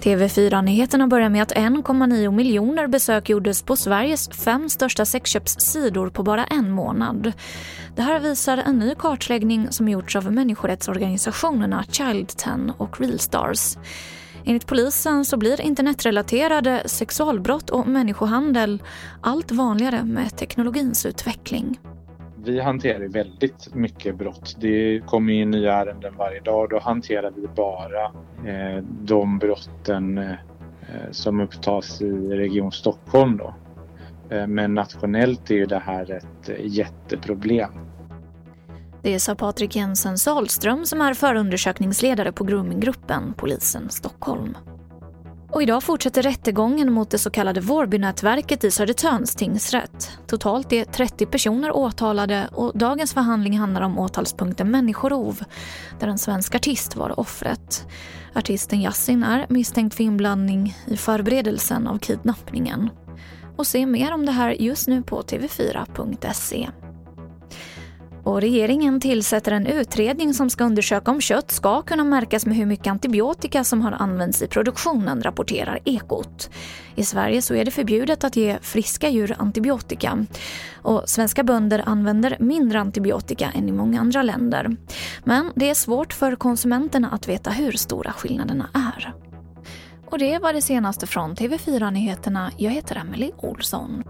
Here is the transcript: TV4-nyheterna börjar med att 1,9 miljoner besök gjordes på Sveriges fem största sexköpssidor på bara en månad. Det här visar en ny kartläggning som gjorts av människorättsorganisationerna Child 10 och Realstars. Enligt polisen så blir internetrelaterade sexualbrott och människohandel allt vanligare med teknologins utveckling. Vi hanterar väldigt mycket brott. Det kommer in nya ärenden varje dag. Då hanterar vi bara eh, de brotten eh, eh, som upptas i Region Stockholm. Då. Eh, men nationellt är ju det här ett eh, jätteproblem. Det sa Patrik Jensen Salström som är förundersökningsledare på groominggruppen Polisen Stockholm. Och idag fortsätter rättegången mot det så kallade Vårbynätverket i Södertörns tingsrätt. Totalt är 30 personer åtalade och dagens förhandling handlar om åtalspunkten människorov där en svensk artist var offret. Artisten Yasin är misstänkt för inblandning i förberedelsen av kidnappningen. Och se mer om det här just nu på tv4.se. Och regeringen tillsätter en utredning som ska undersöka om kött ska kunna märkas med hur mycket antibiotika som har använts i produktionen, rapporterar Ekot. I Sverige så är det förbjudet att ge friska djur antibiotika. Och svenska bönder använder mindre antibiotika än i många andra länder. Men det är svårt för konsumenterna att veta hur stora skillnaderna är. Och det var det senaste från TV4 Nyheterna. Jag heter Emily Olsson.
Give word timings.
TV4-nyheterna 0.00 1.06
börjar 1.06 1.28
med 1.28 1.42
att 1.42 1.52
1,9 1.52 2.30
miljoner 2.30 2.86
besök 2.86 3.28
gjordes 3.28 3.62
på 3.62 3.76
Sveriges 3.76 4.28
fem 4.28 4.68
största 4.68 5.04
sexköpssidor 5.04 6.10
på 6.10 6.22
bara 6.22 6.44
en 6.44 6.70
månad. 6.70 7.32
Det 7.96 8.02
här 8.02 8.20
visar 8.20 8.58
en 8.58 8.78
ny 8.78 8.94
kartläggning 8.94 9.72
som 9.72 9.88
gjorts 9.88 10.16
av 10.16 10.32
människorättsorganisationerna 10.32 11.84
Child 11.90 12.28
10 12.28 12.52
och 12.78 13.00
Realstars. 13.00 13.76
Enligt 14.44 14.66
polisen 14.66 15.24
så 15.24 15.36
blir 15.36 15.60
internetrelaterade 15.60 16.82
sexualbrott 16.86 17.70
och 17.70 17.88
människohandel 17.88 18.82
allt 19.20 19.52
vanligare 19.52 20.04
med 20.04 20.36
teknologins 20.36 21.06
utveckling. 21.06 21.78
Vi 22.44 22.60
hanterar 22.60 23.08
väldigt 23.08 23.74
mycket 23.74 24.16
brott. 24.16 24.56
Det 24.60 25.00
kommer 25.06 25.32
in 25.32 25.50
nya 25.50 25.72
ärenden 25.74 26.14
varje 26.16 26.40
dag. 26.40 26.70
Då 26.70 26.78
hanterar 26.78 27.32
vi 27.36 27.48
bara 27.48 28.04
eh, 28.50 28.84
de 28.84 29.38
brotten 29.38 30.18
eh, 30.18 30.30
eh, 30.30 31.10
som 31.10 31.40
upptas 31.40 32.02
i 32.02 32.12
Region 32.12 32.72
Stockholm. 32.72 33.36
Då. 33.36 33.54
Eh, 34.30 34.46
men 34.46 34.74
nationellt 34.74 35.50
är 35.50 35.54
ju 35.54 35.66
det 35.66 35.78
här 35.78 36.10
ett 36.10 36.48
eh, 36.48 36.66
jätteproblem. 36.66 37.70
Det 39.02 39.20
sa 39.20 39.34
Patrik 39.34 39.76
Jensen 39.76 40.18
Salström 40.18 40.86
som 40.86 41.00
är 41.00 41.14
förundersökningsledare 41.14 42.32
på 42.32 42.44
groominggruppen 42.44 43.34
Polisen 43.36 43.90
Stockholm. 43.90 44.56
Och 45.52 45.62
idag 45.62 45.82
fortsätter 45.82 46.22
rättegången 46.22 46.92
mot 46.92 47.10
det 47.10 47.18
så 47.18 47.30
kallade 47.30 47.60
Vårbynätverket 47.60 48.64
i 48.64 48.70
Södertörns 48.70 49.34
tingsrätt. 49.34 50.18
Totalt 50.26 50.72
är 50.72 50.84
30 50.84 51.26
personer 51.26 51.76
åtalade 51.76 52.48
och 52.52 52.78
dagens 52.78 53.14
förhandling 53.14 53.58
handlar 53.58 53.80
om 53.80 53.98
åtalspunkten 53.98 54.70
människorov 54.70 55.44
där 56.00 56.08
en 56.08 56.18
svensk 56.18 56.54
artist 56.54 56.96
var 56.96 57.20
offret. 57.20 57.86
Artisten 58.34 58.80
Yasin 58.80 59.24
är 59.24 59.46
misstänkt 59.48 59.94
för 59.94 60.04
inblandning 60.04 60.76
i 60.86 60.96
förberedelsen 60.96 61.86
av 61.86 61.98
kidnappningen. 61.98 62.90
Och 63.56 63.66
se 63.66 63.86
mer 63.86 64.12
om 64.12 64.26
det 64.26 64.32
här 64.32 64.50
just 64.50 64.88
nu 64.88 65.02
på 65.02 65.22
tv4.se. 65.22 66.68
Och 68.24 68.40
regeringen 68.40 69.00
tillsätter 69.00 69.52
en 69.52 69.66
utredning 69.66 70.34
som 70.34 70.50
ska 70.50 70.64
undersöka 70.64 71.10
om 71.10 71.20
kött 71.20 71.50
ska 71.50 71.82
kunna 71.82 72.04
märkas 72.04 72.46
med 72.46 72.56
hur 72.56 72.66
mycket 72.66 72.86
antibiotika 72.86 73.64
som 73.64 73.80
har 73.80 73.92
använts 73.92 74.42
i 74.42 74.46
produktionen, 74.46 75.22
rapporterar 75.22 75.78
Ekot. 75.84 76.50
I 76.94 77.04
Sverige 77.04 77.42
så 77.42 77.54
är 77.54 77.64
det 77.64 77.70
förbjudet 77.70 78.24
att 78.24 78.36
ge 78.36 78.58
friska 78.62 79.08
djur 79.08 79.34
antibiotika. 79.38 80.26
Och 80.82 81.02
svenska 81.06 81.42
bönder 81.42 81.82
använder 81.86 82.36
mindre 82.40 82.80
antibiotika 82.80 83.50
än 83.54 83.68
i 83.68 83.72
många 83.72 84.00
andra 84.00 84.22
länder. 84.22 84.76
Men 85.24 85.52
det 85.54 85.70
är 85.70 85.74
svårt 85.74 86.12
för 86.12 86.36
konsumenterna 86.36 87.10
att 87.10 87.28
veta 87.28 87.50
hur 87.50 87.72
stora 87.72 88.12
skillnaderna 88.12 88.68
är. 88.74 89.14
Och 90.10 90.18
det 90.18 90.38
var 90.38 90.52
det 90.52 90.62
senaste 90.62 91.06
från 91.06 91.34
TV4 91.34 91.90
Nyheterna. 91.90 92.50
Jag 92.56 92.70
heter 92.70 92.96
Emily 92.96 93.30
Olsson. 93.36 94.04